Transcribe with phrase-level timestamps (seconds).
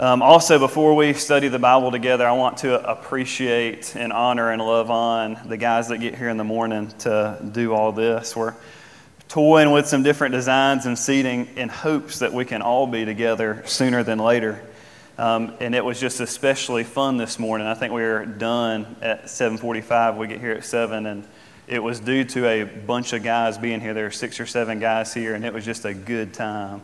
[0.00, 4.62] Um, also, before we study the Bible together, I want to appreciate and honor and
[4.62, 8.36] love on the guys that get here in the morning to do all this.
[8.36, 8.54] We're
[9.26, 13.64] toying with some different designs and seating in hopes that we can all be together
[13.66, 14.62] sooner than later.
[15.18, 17.66] Um, and it was just especially fun this morning.
[17.66, 20.16] I think we were done at 7:45.
[20.16, 21.24] We get here at seven, and
[21.66, 23.94] it was due to a bunch of guys being here.
[23.94, 26.82] There were six or seven guys here, and it was just a good time.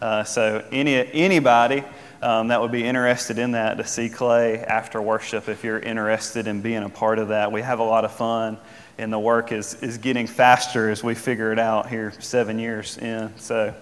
[0.00, 1.84] Uh, so any anybody
[2.24, 6.46] um, that would be interested in that to see Clay after worship, if you're interested
[6.46, 8.56] in being a part of that, we have a lot of fun,
[8.96, 12.96] and the work is is getting faster as we figure it out here seven years
[12.96, 13.30] in.
[13.36, 13.74] So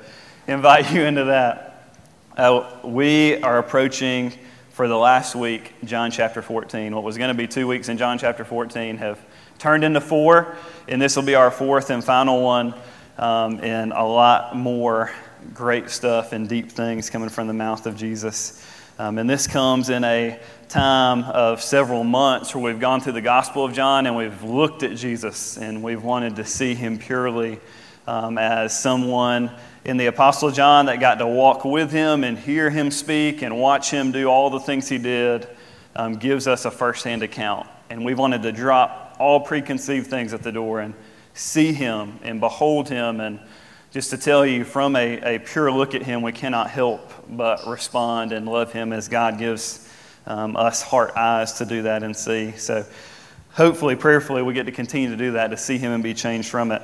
[0.48, 1.94] invite you into that.
[2.36, 4.32] Uh, we are approaching
[4.70, 6.92] for the last week John chapter 14.
[6.96, 9.20] What was going to be two weeks in John chapter 14 have
[9.60, 10.56] turned into four,
[10.88, 12.74] and this will be our fourth and final one,
[13.18, 15.12] um, and a lot more
[15.54, 18.64] great stuff and deep things coming from the mouth of Jesus.
[18.98, 23.20] Um, and this comes in a time of several months where we've gone through the
[23.20, 27.58] Gospel of John and we've looked at Jesus and we've wanted to see him purely
[28.06, 29.50] um, as someone
[29.84, 33.58] in the Apostle John that got to walk with him and hear him speak and
[33.58, 35.48] watch him do all the things he did
[35.96, 37.66] um, gives us a firsthand account.
[37.90, 40.94] And we wanted to drop all preconceived things at the door and
[41.34, 43.20] see him and behold him.
[43.20, 43.40] And
[43.92, 47.66] just to tell you, from a, a pure look at him, we cannot help but
[47.66, 49.86] respond and love him as God gives
[50.26, 52.52] um, us heart eyes to do that and see.
[52.52, 52.86] So
[53.50, 56.48] hopefully, prayerfully, we get to continue to do that, to see him and be changed
[56.48, 56.80] from it.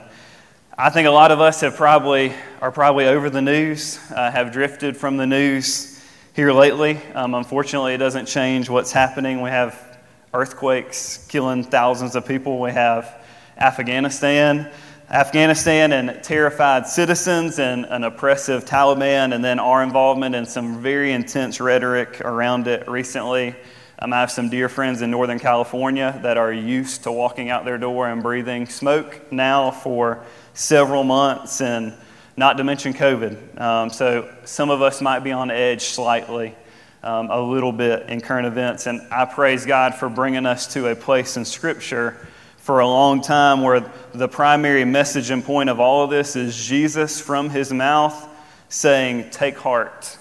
[0.77, 4.53] I think a lot of us have probably are probably over the news, uh, have
[4.53, 7.01] drifted from the news here lately.
[7.15, 9.41] Um, unfortunately, it doesn't change what's happening.
[9.41, 9.99] We have
[10.35, 12.61] earthquakes killing thousands of people.
[12.61, 13.25] We have
[13.57, 14.71] Afghanistan,
[15.11, 21.13] Afghanistan, and terrified citizens, and an oppressive Taliban, and then our involvement in some very
[21.13, 23.57] intense rhetoric around it recently.
[24.01, 27.65] Um, I have some dear friends in Northern California that are used to walking out
[27.65, 31.95] their door and breathing smoke now for several months, and
[32.37, 33.59] not to mention COVID.
[33.59, 36.55] Um, so some of us might be on edge slightly,
[37.03, 38.87] um, a little bit in current events.
[38.87, 42.28] And I praise God for bringing us to a place in Scripture
[42.69, 46.67] for a long time where the primary message and point of all of this is
[46.67, 48.29] Jesus from his mouth
[48.69, 50.19] saying, Take heart,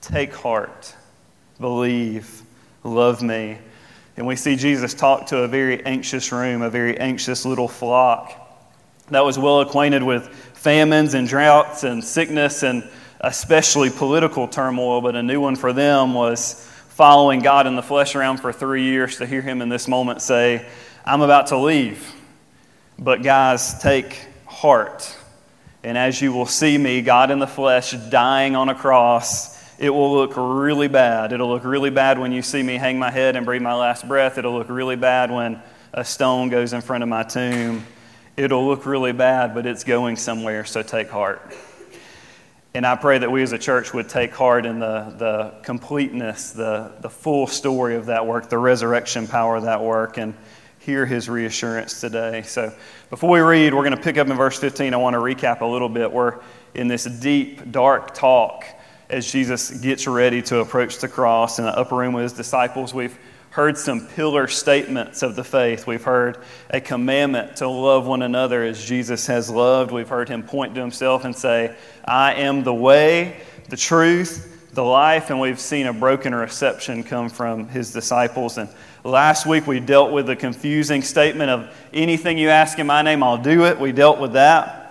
[0.00, 0.96] take heart,
[1.60, 2.40] believe,
[2.82, 3.58] love me.
[4.16, 8.32] And we see Jesus talk to a very anxious room, a very anxious little flock
[9.10, 12.88] that was well acquainted with famines and droughts and sickness and
[13.20, 18.14] especially political turmoil, but a new one for them was following God in the flesh
[18.14, 20.66] around for three years to hear him in this moment say,
[21.06, 22.14] I'm about to leave.
[22.98, 25.14] But guys, take heart.
[25.82, 29.90] And as you will see me, God in the flesh, dying on a cross, it
[29.90, 31.34] will look really bad.
[31.34, 34.08] It'll look really bad when you see me hang my head and breathe my last
[34.08, 34.38] breath.
[34.38, 35.60] It'll look really bad when
[35.92, 37.84] a stone goes in front of my tomb.
[38.38, 41.54] It'll look really bad, but it's going somewhere, so take heart.
[42.72, 46.52] And I pray that we as a church would take heart in the, the completeness,
[46.52, 50.34] the, the full story of that work, the resurrection power of that work, and
[50.84, 52.42] hear his reassurance today.
[52.42, 52.70] So
[53.08, 54.92] before we read, we're going to pick up in verse 15.
[54.92, 56.12] I want to recap a little bit.
[56.12, 56.40] We're
[56.74, 58.66] in this deep, dark talk
[59.08, 62.92] as Jesus gets ready to approach the cross in the upper room with his disciples.
[62.92, 63.18] We've
[63.48, 65.86] heard some pillar statements of the faith.
[65.86, 69.90] We've heard a commandment to love one another as Jesus has loved.
[69.90, 71.74] We've heard him point to himself and say,
[72.04, 73.40] I am the way,
[73.70, 75.30] the truth, the life.
[75.30, 78.58] And we've seen a broken reception come from his disciples.
[78.58, 78.68] And
[79.04, 83.22] last week we dealt with the confusing statement of anything you ask in my name,
[83.22, 83.78] I'll do it.
[83.78, 84.84] We dealt with that.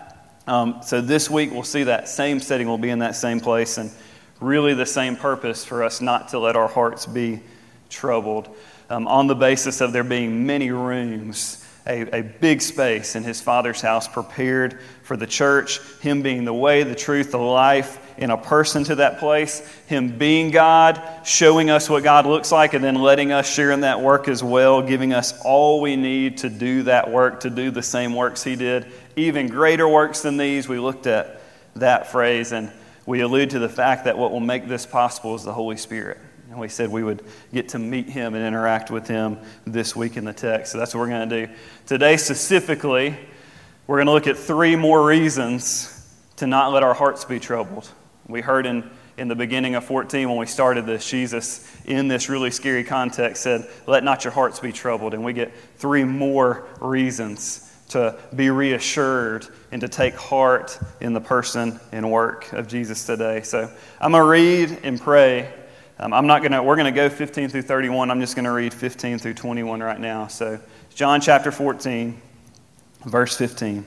[0.46, 3.78] Um, so this week we'll see that same setting, we'll be in that same place,
[3.78, 3.90] and
[4.42, 7.40] really the same purpose for us not to let our hearts be
[7.90, 8.54] troubled
[8.90, 13.40] um, on the basis of there being many rooms, a, a big space in his
[13.40, 18.30] father's house prepared for the church, him being the way, the truth, the life, in
[18.30, 22.84] a person to that place, him being God, showing us what God looks like, and
[22.84, 26.50] then letting us share in that work as well, giving us all we need to
[26.50, 30.68] do that work, to do the same works he did, even greater works than these.
[30.68, 31.42] We looked at
[31.76, 32.72] that phrase and
[33.06, 36.18] we allude to the fact that what will make this possible is the Holy Spirit.
[36.50, 40.18] And we said we would get to meet him and interact with him this week
[40.18, 40.72] in the text.
[40.72, 41.54] So that's what we're going to do.
[41.88, 43.18] Today, specifically,
[43.88, 45.90] we're going to look at three more reasons
[46.38, 47.90] to not let our hearts be troubled.
[48.28, 52.30] We heard in, in the beginning of 14 when we started this, Jesus, in this
[52.30, 55.14] really scary context, said, Let not your hearts be troubled.
[55.14, 61.22] And we get three more reasons to be reassured and to take heart in the
[61.22, 63.42] person and work of Jesus today.
[63.42, 65.54] So I'm going to read and pray
[66.00, 68.10] Um, I'm not going to, we're going to go 15 through 31.
[68.10, 70.28] I'm just going to read 15 through 21 right now.
[70.28, 70.60] So,
[70.96, 72.20] John chapter 14,
[73.06, 73.86] verse 15.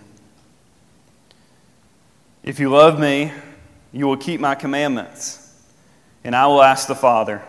[2.44, 3.33] If you love me,
[3.97, 5.55] you will keep my commandments,
[6.23, 7.43] and I will ask the Father,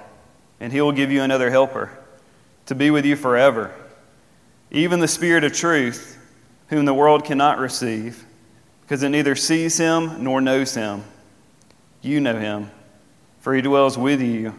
[0.61, 1.91] and he will give you another helper
[2.67, 3.75] to be with you forever,
[4.71, 6.17] even the Spirit of truth,
[6.69, 8.23] whom the world cannot receive,
[8.81, 11.03] because it neither sees him nor knows him.
[12.01, 12.71] You know him,
[13.41, 14.55] for he dwells with you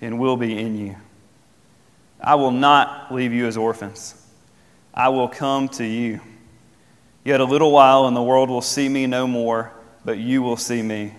[0.00, 0.94] and will be in you.
[2.20, 4.24] I will not leave you as orphans,
[4.94, 6.20] I will come to you.
[7.24, 9.72] Yet a little while, and the world will see me no more,
[10.04, 11.14] but you will see me.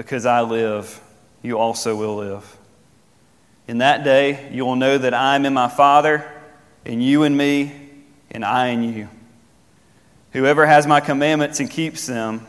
[0.00, 0.98] Because I live,
[1.42, 2.56] you also will live.
[3.68, 6.26] In that day, you will know that I am in my Father,
[6.86, 7.90] and you in me,
[8.30, 9.10] and I in you.
[10.32, 12.46] Whoever has my commandments and keeps them,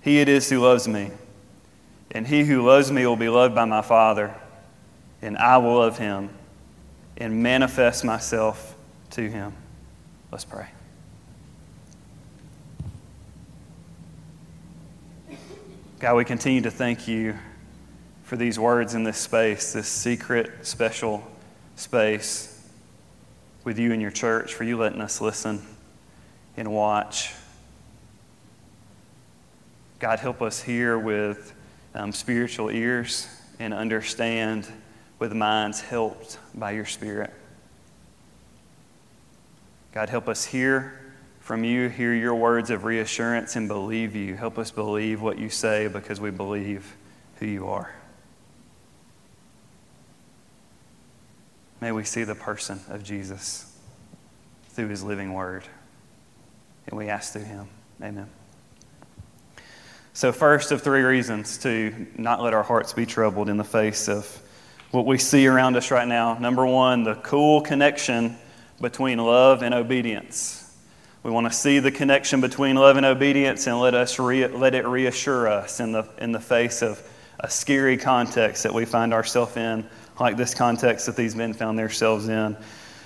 [0.00, 1.12] he it is who loves me.
[2.10, 4.34] And he who loves me will be loved by my Father,
[5.22, 6.30] and I will love him
[7.16, 8.74] and manifest myself
[9.10, 9.52] to him.
[10.32, 10.66] Let's pray.
[16.02, 17.38] God, we continue to thank you
[18.24, 21.22] for these words in this space, this secret, special
[21.76, 22.60] space
[23.62, 25.62] with you and your church, for you letting us listen
[26.56, 27.32] and watch.
[30.00, 31.54] God, help us hear with
[31.94, 33.28] um, spiritual ears
[33.60, 34.66] and understand
[35.20, 37.32] with minds helped by your Spirit.
[39.92, 41.00] God, help us hear
[41.42, 44.36] from you, hear your words of reassurance, and believe you.
[44.36, 46.94] Help us believe what you say because we believe
[47.40, 47.92] who you are.
[51.80, 53.76] May we see the person of Jesus
[54.68, 55.64] through his living word.
[56.86, 57.66] And we ask through him.
[58.00, 58.30] Amen.
[60.12, 64.08] So, first of three reasons to not let our hearts be troubled in the face
[64.08, 64.40] of
[64.92, 66.38] what we see around us right now.
[66.38, 68.36] Number one, the cool connection
[68.80, 70.61] between love and obedience.
[71.22, 74.74] We want to see the connection between love and obedience and let, us re- let
[74.74, 77.00] it reassure us in the, in the face of
[77.38, 79.86] a scary context that we find ourselves in,
[80.18, 82.56] like this context that these men found themselves in.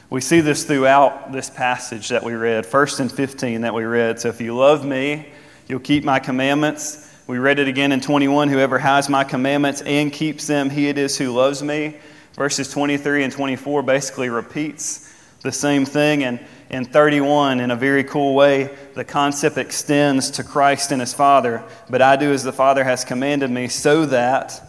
[0.08, 4.18] We see this throughout this passage that we read, first and 15 that we read.
[4.18, 5.28] So if you love me,
[5.68, 7.12] you'll keep my commandments.
[7.26, 10.96] We read it again in 21 Whoever has my commandments and keeps them, he it
[10.96, 11.98] is who loves me.
[12.32, 16.24] Verses 23 and 24 basically repeats the same thing.
[16.24, 16.40] And
[16.70, 21.62] in 31, in a very cool way, the concept extends to Christ and his Father.
[21.88, 24.60] But I do as the Father has commanded me, so that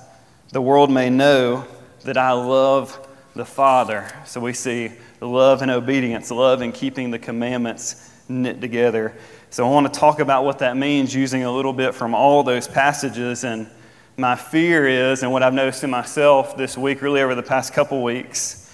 [0.52, 1.66] the world may know
[2.04, 4.08] that I love the Father.
[4.26, 4.92] So we see
[5.22, 9.16] love and obedience, love and keeping the commandments knit together.
[9.50, 12.44] So I want to talk about what that means using a little bit from all
[12.44, 13.44] those passages.
[13.44, 13.68] And
[14.18, 17.74] my fear is, and what I've noticed in myself this week, really over the past
[17.74, 18.67] couple weeks,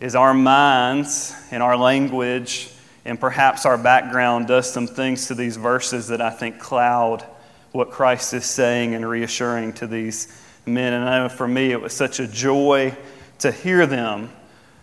[0.00, 2.70] is our minds and our language
[3.04, 7.24] and perhaps our background does some things to these verses that I think cloud
[7.72, 10.28] what Christ is saying and reassuring to these
[10.66, 10.92] men.
[10.92, 12.96] And I know for me, it was such a joy
[13.40, 14.30] to hear them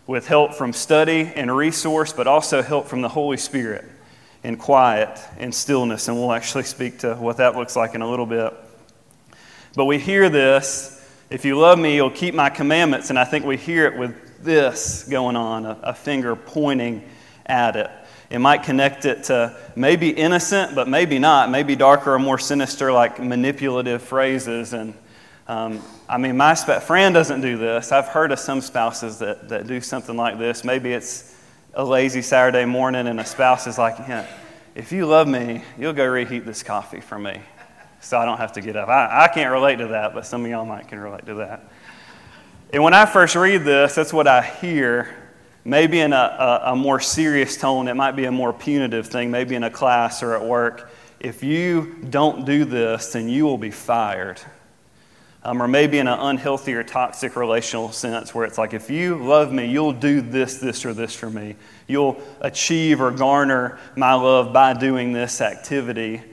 [0.07, 3.85] with help from study and resource, but also help from the Holy Spirit
[4.43, 6.07] in quiet and stillness.
[6.07, 8.53] And we'll actually speak to what that looks like in a little bit.
[9.75, 10.91] But we hear this
[11.27, 13.09] if you love me, you'll keep my commandments.
[13.09, 14.15] And I think we hear it with
[14.45, 17.03] this going on, a, a finger pointing
[17.45, 17.89] at it.
[18.29, 22.91] It might connect it to maybe innocent, but maybe not, maybe darker or more sinister,
[22.91, 24.73] like manipulative phrases.
[24.73, 24.93] And
[25.47, 27.91] um, I mean, my sp- Fran doesn't do this.
[27.91, 30.63] I've heard of some spouses that, that do something like this.
[30.63, 31.35] Maybe it's
[31.73, 34.25] a lazy Saturday morning and a spouse is like, yeah,
[34.73, 37.41] if you love me, you'll go reheat this coffee for me
[38.05, 38.87] so I don't have to get up.
[38.87, 41.63] I, I can't relate to that, but some of y'all might can relate to that.
[42.75, 45.15] And when I first read this, that's what I hear.
[45.63, 49.31] Maybe in a, a, a, more serious tone, it might be a more punitive thing,
[49.31, 50.91] maybe in a class or at work.
[51.21, 54.41] If you don't do this, then you will be fired.
[55.41, 59.23] Um, or maybe in an unhealthy or toxic relational sense where it's like, if you
[59.23, 61.55] love me, you'll do this, this, or this for me.
[61.87, 66.23] You'll achieve or garner my love by doing this activity.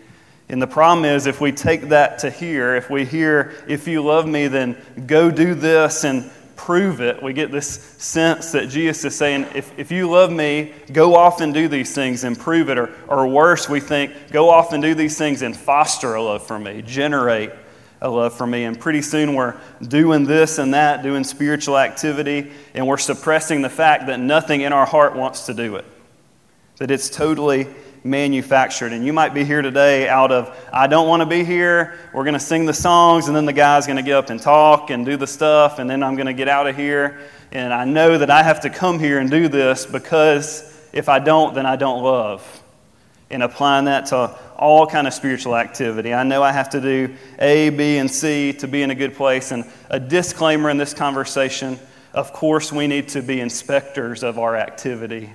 [0.52, 4.02] And the problem is, if we take that to here, if we hear, if you
[4.02, 9.04] love me, then go do this and prove it, we get this sense that Jesus
[9.06, 12.68] is saying, if, if you love me, go off and do these things and prove
[12.68, 12.78] it.
[12.78, 16.47] Or, or worse, we think, go off and do these things and foster a love
[16.47, 17.50] for me, generate
[18.02, 18.64] a love for me.
[18.64, 23.71] And pretty soon we're doing this and that, doing spiritual activity, and we're suppressing the
[23.71, 25.87] fact that nothing in our heart wants to do it,
[26.76, 27.68] that it's totally
[28.04, 28.92] manufactured.
[28.92, 31.99] And you might be here today out of, I don't want to be here.
[32.12, 34.40] We're going to sing the songs, and then the guy's going to get up and
[34.40, 37.21] talk and do the stuff, and then I'm going to get out of here.
[37.52, 41.18] And I know that I have to come here and do this because if I
[41.18, 42.62] don't, then I don't love.
[43.30, 46.12] And applying that to all kind of spiritual activity.
[46.12, 49.14] I know I have to do A, B, and C to be in a good
[49.14, 49.52] place.
[49.52, 51.78] And a disclaimer in this conversation
[52.14, 55.30] of course, we need to be inspectors of our activity,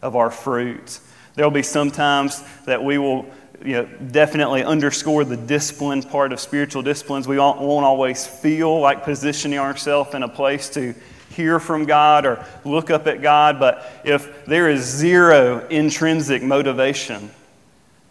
[0.00, 1.00] of our fruit.
[1.34, 3.26] There will be some times that we will
[3.64, 7.26] you know, definitely underscore the discipline part of spiritual disciplines.
[7.26, 10.94] We won't always feel like positioning ourselves in a place to
[11.30, 17.30] hear from God or look up at God, but if there is zero intrinsic motivation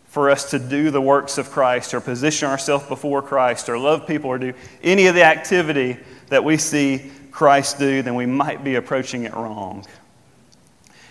[0.08, 4.06] for us to do the works of Christ or position ourselves before Christ or love
[4.06, 4.54] people or do
[4.84, 9.34] any of the activity that we see Christ do, then we might be approaching it
[9.34, 9.86] wrong.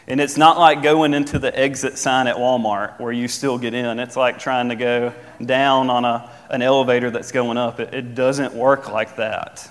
[0.08, 3.72] And it's not like going into the exit sign at Walmart where you still get
[3.72, 3.98] in.
[4.00, 7.78] It's like trying to go down on a, an elevator that's going up.
[7.78, 9.70] It, it doesn't work like that.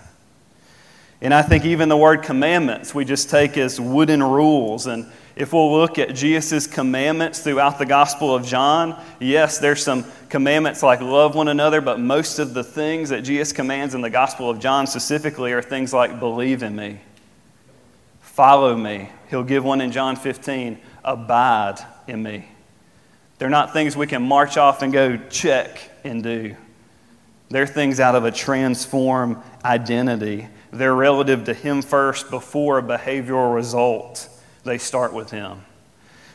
[1.22, 4.88] And I think even the word commandments we just take as wooden rules.
[4.88, 10.06] And if we'll look at Jesus' commandments throughout the Gospel of John, yes, there's some
[10.30, 14.10] commandments like love one another, but most of the things that Jesus commands in the
[14.10, 17.00] Gospel of John specifically are things like believe in me,
[18.32, 19.10] follow me.
[19.30, 22.48] He'll give one in John 15, abide in me.
[23.38, 26.56] They're not things we can march off and go check and do.
[27.50, 30.48] They're things out of a transform identity.
[30.72, 34.30] They're relative to Him first before a behavioral result.
[34.64, 35.62] They start with Him.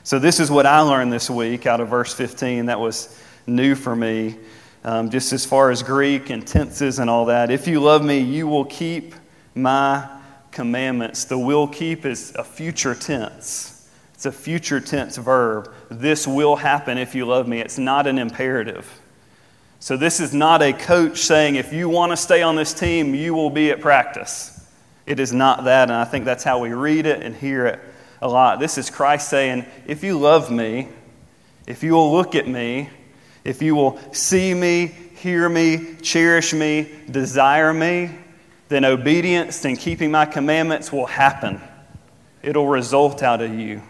[0.03, 3.75] So, this is what I learned this week out of verse 15 that was new
[3.75, 4.37] for me,
[4.85, 7.51] um, just as far as Greek and tenses and all that.
[7.51, 9.15] If you love me, you will keep
[9.55, 10.16] my
[10.57, 11.27] commandments.
[11.27, 15.71] The will keep is a future tense, it's a future tense verb.
[15.91, 17.61] This will happen if you love me.
[17.61, 18.91] It's not an imperative.
[19.79, 23.15] So, this is not a coach saying, if you want to stay on this team,
[23.15, 24.53] you will be at practice.
[25.05, 27.81] It is not that, and I think that's how we read it and hear it
[28.23, 28.59] a lot.
[28.59, 30.89] This is Christ saying, if you love me,
[31.67, 32.89] if you will look at me,
[33.45, 38.11] if you will see me, hear me, cherish me, desire me,
[38.69, 41.61] then obedience and keeping my commandments will happen.
[42.43, 43.83] It'll result out of you,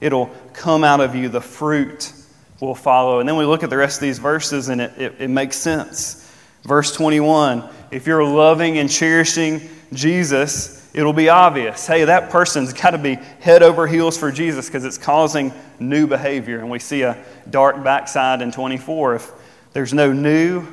[0.00, 1.28] it'll come out of you.
[1.28, 2.12] The fruit
[2.60, 3.20] will follow.
[3.20, 5.56] And then we look at the rest of these verses and it, it, it makes
[5.56, 6.24] sense.
[6.64, 9.62] Verse 21 if you're loving and cherishing
[9.94, 11.86] Jesus, it'll be obvious.
[11.86, 16.06] Hey, that person's got to be head over heels for Jesus because it's causing new
[16.06, 16.58] behavior.
[16.58, 19.14] And we see a dark backside in 24.
[19.14, 19.32] If
[19.72, 20.66] there's no new,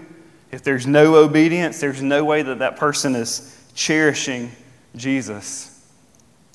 [0.55, 4.49] if there's no obedience, there's no way that that person is cherishing
[4.95, 5.85] Jesus.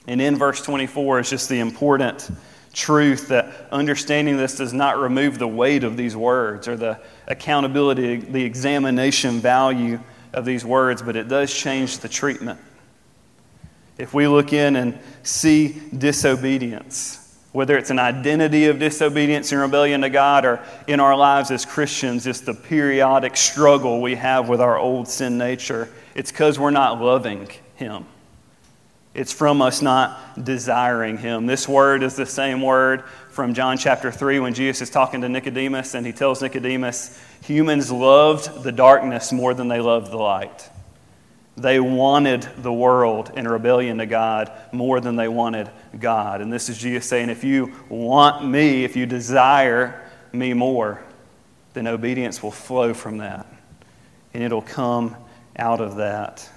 [0.06, 2.30] And in verse 24 is just the important
[2.72, 8.16] truth that understanding this does not remove the weight of these words or the accountability,
[8.16, 10.00] the examination value
[10.32, 12.58] of these words, but it does change the treatment.
[13.98, 20.02] If we look in and see disobedience, whether it's an identity of disobedience and rebellion
[20.02, 24.60] to God or in our lives as Christians, it's the periodic struggle we have with
[24.60, 28.06] our old sin nature, it's because we're not loving Him.
[29.12, 31.46] It's from us not desiring him.
[31.46, 35.28] This word is the same word from John chapter 3 when Jesus is talking to
[35.28, 40.70] Nicodemus and he tells Nicodemus, humans loved the darkness more than they loved the light.
[41.60, 46.40] They wanted the world in rebellion to God more than they wanted God.
[46.40, 51.02] And this is Jesus saying, if you want me, if you desire me more,
[51.74, 53.46] then obedience will flow from that.
[54.32, 55.16] And it'll come
[55.56, 56.48] out of that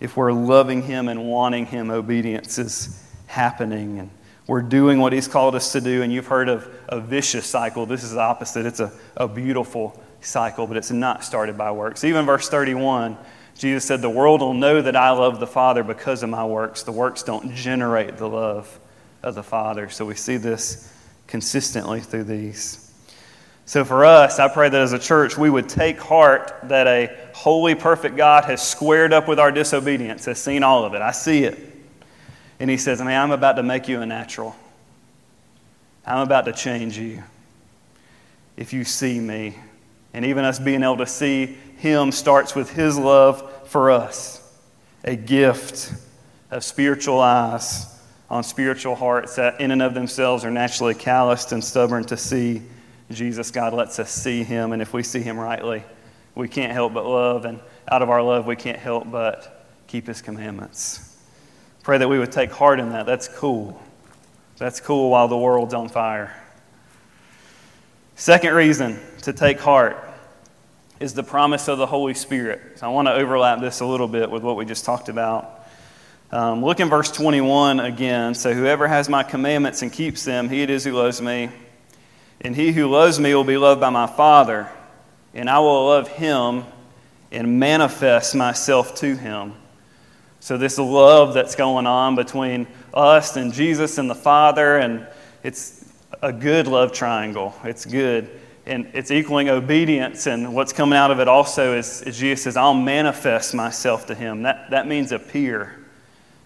[0.00, 3.98] if we're loving Him and wanting Him, obedience is happening.
[3.98, 4.10] And
[4.46, 6.02] we're doing what He's called us to do.
[6.02, 7.86] And you've heard of a vicious cycle.
[7.86, 8.66] This is the opposite.
[8.66, 12.02] It's a, a beautiful cycle, but it's not started by works.
[12.02, 13.16] Even verse 31,
[13.60, 16.82] Jesus said, The world will know that I love the Father because of my works.
[16.82, 18.80] The works don't generate the love
[19.22, 19.90] of the Father.
[19.90, 20.90] So we see this
[21.26, 22.90] consistently through these.
[23.66, 27.14] So for us, I pray that as a church, we would take heart that a
[27.34, 31.02] holy, perfect God has squared up with our disobedience, has seen all of it.
[31.02, 31.58] I see it.
[32.60, 34.56] And He says, Man, I'm about to make you a natural.
[36.06, 37.22] I'm about to change you
[38.56, 39.54] if you see me.
[40.12, 44.36] And even us being able to see Him starts with His love for us
[45.04, 45.92] a gift
[46.50, 47.86] of spiritual eyes
[48.28, 52.62] on spiritual hearts that, in and of themselves, are naturally calloused and stubborn to see
[53.10, 55.82] Jesus, God lets us see him, and if we see him rightly,
[56.36, 57.58] we can't help but love, and
[57.90, 61.18] out of our love, we can't help but keep his commandments.
[61.82, 63.06] Pray that we would take heart in that.
[63.06, 63.82] That's cool.
[64.58, 66.39] That's cool while the world's on fire.
[68.20, 69.96] Second reason to take heart
[71.00, 72.78] is the promise of the Holy Spirit.
[72.78, 75.66] So I want to overlap this a little bit with what we just talked about.
[76.30, 78.34] Um, look in verse 21 again.
[78.34, 81.48] So, whoever has my commandments and keeps them, he it is who loves me.
[82.42, 84.68] And he who loves me will be loved by my Father,
[85.32, 86.64] and I will love him
[87.32, 89.54] and manifest myself to him.
[90.40, 95.06] So, this love that's going on between us and Jesus and the Father, and
[95.42, 95.89] it's
[96.22, 97.54] a good love triangle.
[97.64, 98.30] It's good.
[98.66, 102.56] And it's equaling obedience, and what's coming out of it also is, is Jesus says,
[102.56, 104.42] I'll manifest myself to him.
[104.42, 105.76] That, that means appear.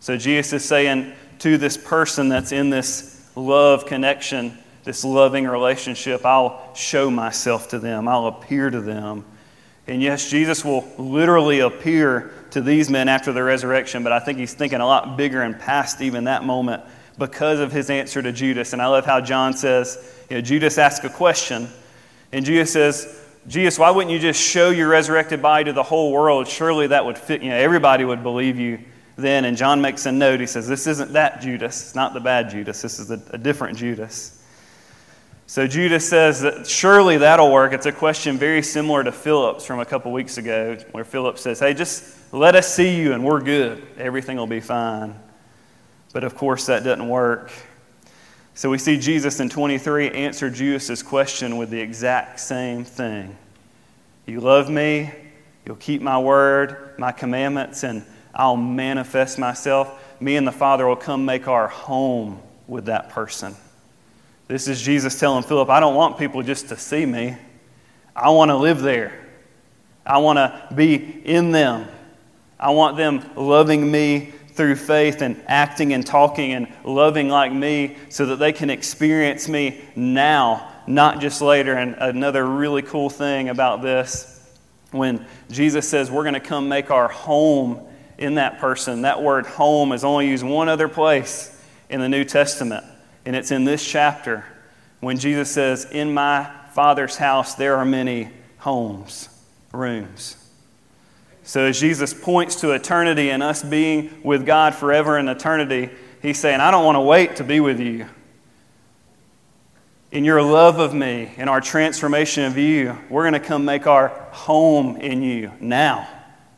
[0.01, 6.25] So Jesus is saying to this person that's in this love connection, this loving relationship,
[6.25, 9.25] I'll show myself to them, I'll appear to them.
[9.87, 14.39] And yes, Jesus will literally appear to these men after the resurrection, but I think
[14.39, 16.85] he's thinking a lot bigger and past even that moment
[17.19, 18.73] because of his answer to Judas.
[18.73, 21.69] And I love how John says, you know, Judas asks a question,
[22.33, 26.13] and Judas says, Jesus, why wouldn't you just show your resurrected body to the whole
[26.13, 26.49] world?
[26.49, 28.81] Surely that would fit, you know, everybody would believe you
[29.17, 29.45] then.
[29.45, 30.41] And John makes a note.
[30.41, 31.83] He says, This isn't that Judas.
[31.83, 32.81] It's not the bad Judas.
[32.81, 34.43] This is a, a different Judas.
[35.47, 37.75] So Judas says that surely that'll work.
[37.75, 41.61] It's a question very similar to Philip's from a couple weeks ago, where Philip says,
[41.61, 43.87] Hey, just let us see you and we're good.
[43.99, 45.15] Everything will be fine.
[46.15, 47.51] But of course, that doesn't work.
[48.55, 53.37] So we see Jesus in 23 answer Judas's question with the exact same thing.
[54.25, 55.11] You love me,
[55.67, 60.01] you'll keep my word, my commandments, and I'll manifest myself.
[60.21, 63.57] Me and the Father will come make our home with that person.
[64.47, 67.37] This is Jesus telling Philip, I don't want people just to see me.
[68.15, 69.27] I want to live there.
[70.07, 71.89] I want to be in them.
[72.61, 77.97] I want them loving me through faith and acting and talking and loving like me
[78.09, 81.75] so that they can experience me now, not just later.
[81.75, 84.31] And another really cool thing about this
[84.93, 87.85] when Jesus says we're going to come make our home
[88.17, 89.03] in that person.
[89.03, 91.51] That word home is only used one other place
[91.89, 92.85] in the New Testament,
[93.27, 94.45] and it's in this chapter
[95.01, 99.29] when Jesus says, In my Father's house there are many homes,
[99.73, 100.44] rooms.
[101.45, 105.91] So as Jesus points to eternity and us being with God forever in eternity,
[106.23, 108.07] he's saying, I don't want to wait to be with you.
[110.11, 113.87] In your love of me, in our transformation of you, we're going to come make
[113.87, 116.09] our home in you now,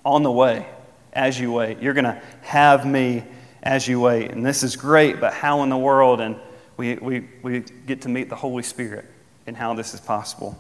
[0.05, 0.69] on the way
[1.13, 1.81] as you wait.
[1.81, 3.25] You're going to have me
[3.65, 4.31] as you wait.
[4.31, 6.21] And this is great, but how in the world?
[6.21, 6.37] And
[6.77, 9.07] we, we, we get to meet the Holy Spirit
[9.49, 10.57] and how this is possible.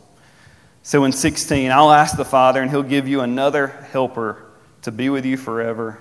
[0.86, 4.46] So in 16, I'll ask the Father, and He'll give you another helper
[4.82, 6.00] to be with you forever,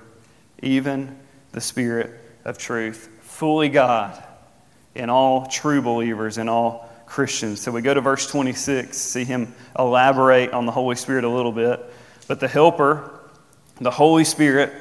[0.62, 1.18] even
[1.54, 2.12] the Spirit
[2.46, 4.24] of truth, fully God
[4.94, 7.62] in all true believers, in all Christians.
[7.62, 11.52] So we go to verse 26, see Him elaborate on the Holy Spirit a little
[11.52, 11.84] bit.
[12.28, 13.22] But the helper,
[13.82, 14.72] the Holy Spirit,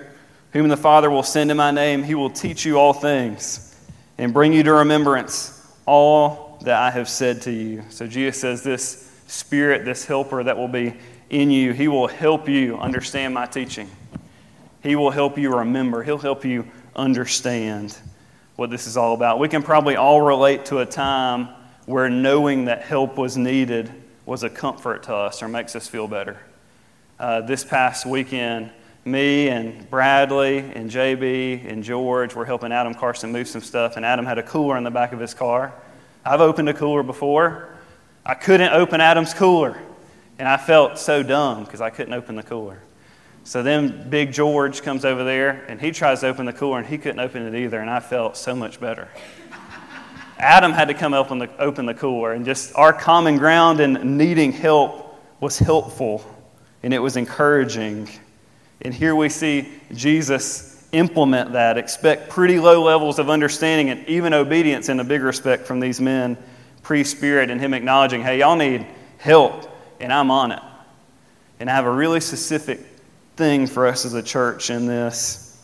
[0.52, 3.74] whom the Father will send in my name, he will teach you all things
[4.18, 7.84] and bring you to remembrance all that I have said to you.
[7.88, 10.94] So Jesus says, This Spirit, this helper that will be
[11.28, 13.90] in you, he will help you understand my teaching.
[14.82, 16.04] He will help you remember.
[16.04, 17.96] He'll help you understand
[18.54, 19.40] what this is all about.
[19.40, 21.48] We can probably all relate to a time
[21.86, 23.90] where knowing that help was needed
[24.24, 26.38] was a comfort to us or makes us feel better.
[27.18, 28.70] Uh, this past weekend,
[29.04, 34.06] me and Bradley and JB and George were helping Adam Carson move some stuff, and
[34.06, 35.74] Adam had a cooler in the back of his car.
[36.24, 37.73] I've opened a cooler before.
[38.26, 39.78] I couldn't open Adam's cooler,
[40.38, 42.78] and I felt so dumb because I couldn't open the cooler.
[43.44, 46.86] So then Big George comes over there, and he tries to open the cooler, and
[46.86, 49.08] he couldn't open it either, and I felt so much better.
[50.38, 54.16] Adam had to come open the, open the cooler, and just our common ground and
[54.16, 56.24] needing help was helpful,
[56.82, 58.08] and it was encouraging.
[58.80, 64.32] And here we see Jesus implement that, expect pretty low levels of understanding and even
[64.32, 66.38] obedience in a big respect from these men
[66.84, 68.86] pre spirit, and him acknowledging, hey, y'all need
[69.18, 69.68] help,
[69.98, 70.62] and I'm on it.
[71.58, 72.80] And I have a really specific
[73.36, 75.58] thing for us as a church in this.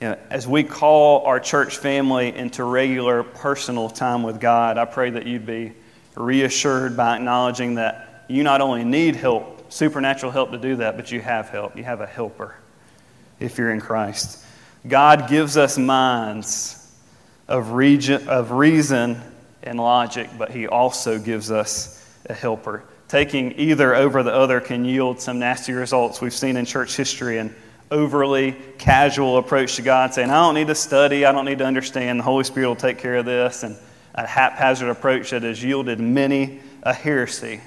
[0.00, 4.86] You know, as we call our church family into regular personal time with God, I
[4.86, 5.72] pray that you'd be
[6.16, 11.12] reassured by acknowledging that you not only need help, supernatural help to do that, but
[11.12, 11.76] you have help.
[11.76, 12.56] You have a helper
[13.40, 14.44] if you're in Christ.
[14.86, 16.92] God gives us minds
[17.46, 19.20] of, region, of reason
[19.64, 22.84] and logic, but He also gives us a helper.
[23.08, 27.38] Taking either over the other can yield some nasty results we've seen in church history
[27.38, 27.54] and
[27.90, 31.66] overly casual approach to God, saying, I don't need to study, I don't need to
[31.66, 33.76] understand, the Holy Spirit will take care of this, and
[34.14, 37.60] a haphazard approach that has yielded many a heresy.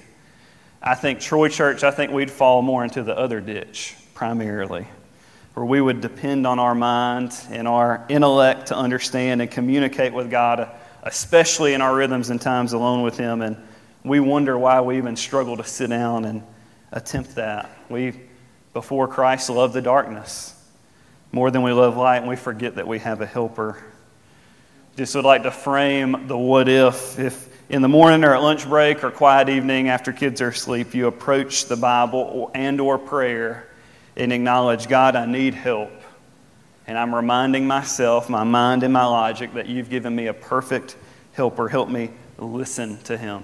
[0.82, 4.88] I think Troy Church, I think we'd fall more into the other ditch primarily,
[5.54, 10.32] where we would depend on our mind and our intellect to understand and communicate with
[10.32, 10.70] God,
[11.08, 13.42] especially in our rhythms and times alone with Him.
[13.42, 13.58] And
[14.04, 16.44] we wonder why we even struggle to sit down and
[16.92, 17.70] attempt that.
[17.90, 18.14] We,
[18.74, 20.54] before Christ, love the darkness
[21.32, 23.84] more than we love light, and we forget that we have a helper.
[24.96, 27.20] Just would like to frame the what if.
[27.20, 30.96] If in the morning or at lunch break or quiet evening after kids are asleep,
[30.96, 33.68] you approach the Bible and or prayer
[34.16, 35.92] and acknowledge, God, I need help.
[36.88, 40.96] And I'm reminding myself, my mind and my logic, that you've given me a perfect
[41.34, 41.68] helper.
[41.68, 43.44] Help me listen to him.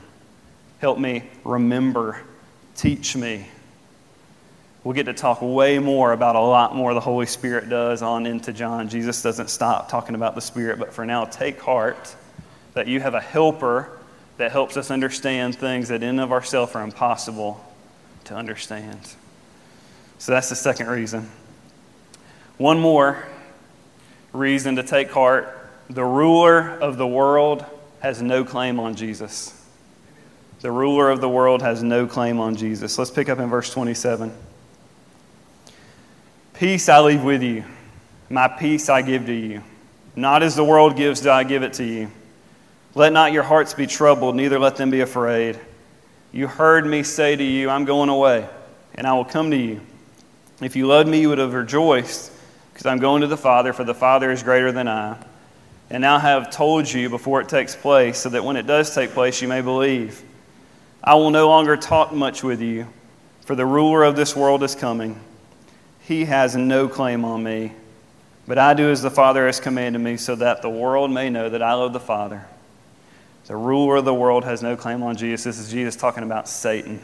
[0.80, 2.22] Help me remember.
[2.76, 3.46] Teach me.
[4.84, 8.26] We'll get to talk way more about a lot more the Holy Spirit does on
[8.26, 8.90] into John.
[8.90, 12.16] Jesus doesn't stop talking about the Spirit, but for now, take heart
[12.74, 13.90] that you have a helper
[14.38, 17.64] that helps us understand things that in of ourselves are impossible
[18.26, 19.00] to understand.
[20.18, 21.30] So that's the second reason.
[22.58, 23.26] One more
[24.34, 27.66] reason to take heart the ruler of the world
[28.00, 29.60] has no claim on Jesus.
[30.62, 32.98] The ruler of the world has no claim on Jesus.
[32.98, 34.34] Let's pick up in verse 27.
[36.54, 37.64] Peace I leave with you,
[38.30, 39.62] my peace I give to you.
[40.16, 42.10] Not as the world gives, do I give it to you.
[42.96, 45.60] Let not your hearts be troubled, neither let them be afraid.
[46.32, 48.48] You heard me say to you, I'm going away,
[48.96, 49.82] and I will come to you.
[50.62, 52.32] If you loved me, you would have rejoiced,
[52.74, 55.24] because I'm going to the Father, for the Father is greater than I.
[55.92, 58.94] And now I have told you before it takes place, so that when it does
[58.96, 60.24] take place, you may believe.
[61.04, 62.88] I will no longer talk much with you,
[63.42, 65.20] for the ruler of this world is coming.
[66.02, 67.74] He has no claim on me,
[68.48, 71.50] but I do as the Father has commanded me, so that the world may know
[71.50, 72.46] that I love the Father.
[73.46, 75.44] The ruler of the world has no claim on Jesus.
[75.44, 77.02] This is Jesus talking about Satan.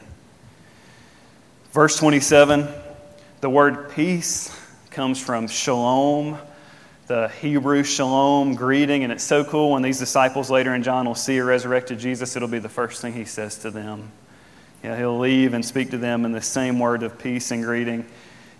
[1.71, 2.67] Verse 27
[3.41, 4.58] the word peace
[4.91, 6.37] comes from shalom,
[7.07, 11.15] the Hebrew shalom greeting, and it's so cool when these disciples later in John will
[11.15, 14.11] see a resurrected Jesus, it'll be the first thing he says to them.
[14.83, 18.05] Know, he'll leave and speak to them in the same word of peace and greeting.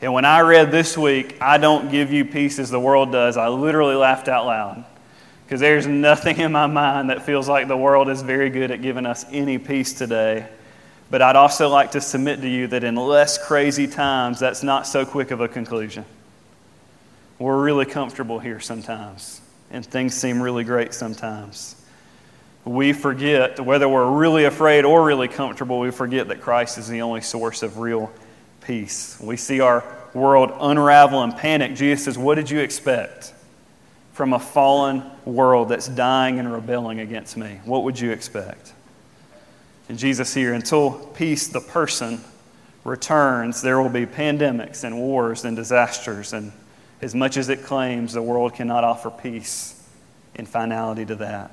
[0.01, 3.35] And when I read this week, I don't give you peace as the world does,
[3.35, 4.85] I literally laughed out loud.
[5.45, 8.83] Because there's nothing in my mind that feels like the world is very good at
[8.83, 10.47] giving us any peace today.
[11.09, 14.85] But I'd also like to submit to you that in less crazy times, that's not
[14.85, 16.05] so quick of a conclusion.
[17.39, 19.39] We're really comfortable here sometimes,
[19.71, 21.75] and things seem really great sometimes.
[22.65, 27.01] We forget, whether we're really afraid or really comfortable, we forget that Christ is the
[27.01, 28.11] only source of real
[28.61, 29.17] peace.
[29.21, 31.75] We see our world unravel and panic.
[31.75, 33.33] Jesus says, What did you expect
[34.11, 37.61] from a fallen world that's dying and rebelling against me?
[37.63, 38.73] What would you expect?
[39.87, 42.21] And Jesus here, until peace, the person,
[42.83, 46.33] returns, there will be pandemics and wars and disasters.
[46.33, 46.51] And
[47.01, 49.75] as much as it claims, the world cannot offer peace
[50.35, 51.51] in finality to that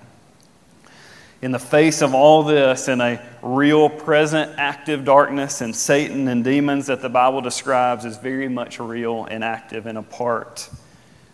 [1.43, 6.43] in the face of all this, in a real, present, active darkness and Satan and
[6.43, 10.69] demons that the Bible describes is very much real and active and a part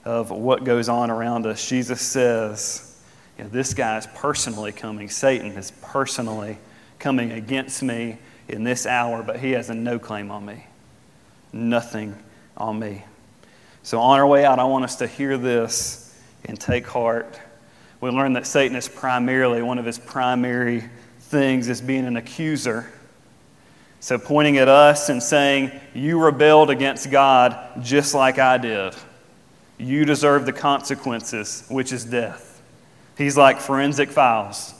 [0.04, 1.66] of what goes on around us.
[1.68, 3.00] Jesus says,
[3.38, 5.08] you know, This guy is personally coming.
[5.08, 6.58] Satan is personally
[6.98, 10.66] coming against me in this hour, but he has a no claim on me.
[11.52, 12.16] Nothing
[12.56, 13.04] on me.
[13.82, 17.38] So, on our way out, I want us to hear this and take heart
[18.02, 20.82] we learn that Satan is primarily, one of his primary
[21.20, 22.92] things is being an accuser.
[24.00, 28.96] So, pointing at us and saying, You rebelled against God just like I did.
[29.78, 32.60] You deserve the consequences, which is death.
[33.16, 34.74] He's like forensic files,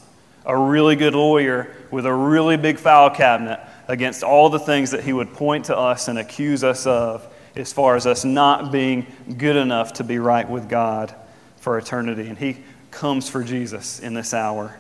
[0.44, 5.04] a really good lawyer with a really big file cabinet against all the things that
[5.04, 9.06] he would point to us and accuse us of as far as us not being
[9.36, 11.14] good enough to be right with God
[11.56, 12.28] for eternity.
[12.28, 12.58] And he
[12.90, 14.78] comes for Jesus in this hour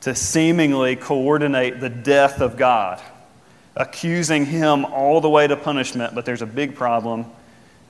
[0.00, 3.00] to seemingly coordinate the death of God,
[3.76, 6.14] accusing him all the way to punishment.
[6.14, 7.26] But there's a big problem.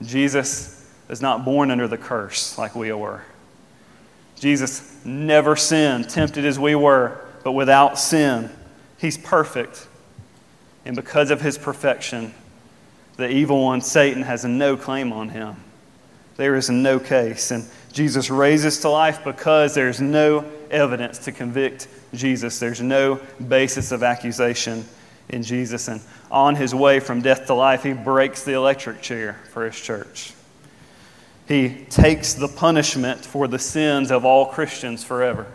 [0.01, 3.23] Jesus is not born under the curse like we were.
[4.39, 8.49] Jesus never sinned, tempted as we were, but without sin.
[8.97, 9.87] He's perfect.
[10.85, 12.33] And because of his perfection,
[13.17, 15.55] the evil one, Satan, has no claim on him.
[16.37, 17.51] There is no case.
[17.51, 22.59] And Jesus raises to life because there's no evidence to convict Jesus.
[22.59, 24.85] There's no basis of accusation
[25.29, 25.87] in Jesus.
[25.87, 29.79] And on his way from death to life, he breaks the electric chair for his
[29.79, 30.33] church.
[31.47, 35.45] He takes the punishment for the sins of all Christians forever.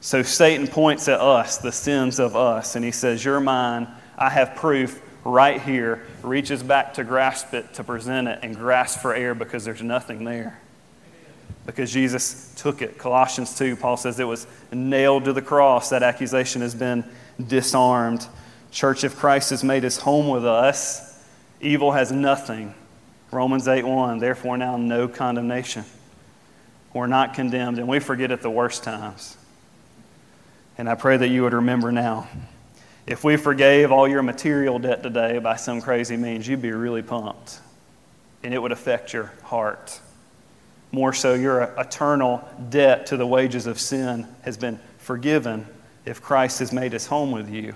[0.00, 3.88] So Satan points at us, the sins of us, and he says, You're mine.
[4.16, 6.06] I have proof right here.
[6.22, 10.24] Reaches back to grasp it, to present it, and grasp for air because there's nothing
[10.24, 10.60] there.
[11.66, 12.98] Because Jesus took it.
[12.98, 15.90] Colossians 2, Paul says it was nailed to the cross.
[15.90, 17.04] That accusation has been
[17.46, 18.26] disarmed.
[18.70, 21.22] Church of Christ has made his home with us.
[21.60, 22.74] Evil has nothing.
[23.30, 25.84] Romans 8 1, therefore now no condemnation.
[26.94, 29.36] We're not condemned, and we forget at the worst times.
[30.78, 32.28] And I pray that you would remember now.
[33.08, 37.00] If we forgave all your material debt today by some crazy means, you'd be really
[37.00, 37.58] pumped.
[38.42, 39.98] And it would affect your heart.
[40.92, 45.66] More so, your eternal debt to the wages of sin has been forgiven
[46.04, 47.74] if Christ has made his home with you.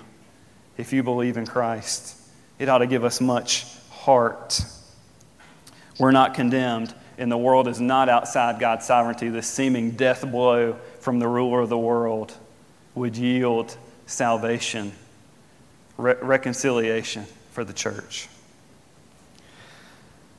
[0.76, 2.14] If you believe in Christ,
[2.58, 4.60] it ought to give us much heart.
[5.98, 9.30] We're not condemned, and the world is not outside God's sovereignty.
[9.30, 12.36] The seeming death blow from the ruler of the world
[12.94, 14.92] would yield salvation,
[15.96, 18.28] re- reconciliation for the church.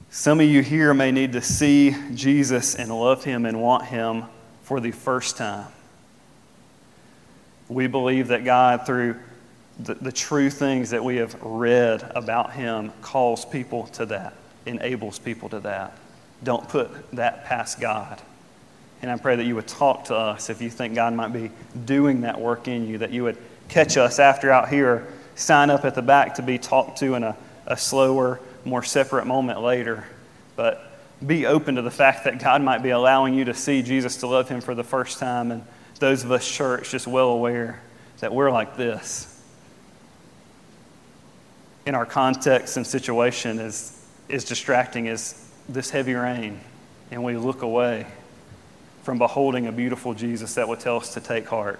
[0.10, 4.26] Some of you here may need to see Jesus and love him and want him
[4.62, 5.68] for the first time.
[7.68, 9.16] We believe that God, through
[9.80, 14.36] the, the true things that we have read about him, calls people to that,
[14.68, 15.98] enables people to that.
[16.44, 18.22] Don't put that past God.
[19.02, 21.52] And I pray that you would talk to us if you think God might be
[21.86, 23.38] doing that work in you, that you would
[23.68, 27.24] catch us after out here, sign up at the back to be talked to in
[27.24, 30.06] a, a slower, more separate moment later.
[30.56, 30.90] But
[31.26, 34.28] be open to the fact that God might be allowing you to see Jesus, to
[34.28, 35.52] love Him for the first time.
[35.52, 35.64] And
[36.00, 37.82] those of us, church, just well aware
[38.20, 39.30] that we're like this.
[41.86, 46.60] In our context and situation is, is distracting as this heavy rain,
[47.12, 48.06] and we look away
[49.04, 51.80] from beholding a beautiful Jesus that would tell us to take heart,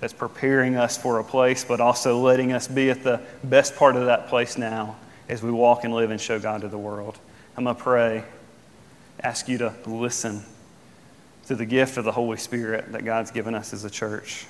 [0.00, 3.96] that's preparing us for a place, but also letting us be at the best part
[3.96, 4.96] of that place now
[5.28, 7.18] as we walk and live and show God to the world.
[7.56, 8.24] I'm going to pray,
[9.20, 10.42] ask you to listen
[11.46, 14.46] to the gift of the Holy Spirit that God's given us as a church.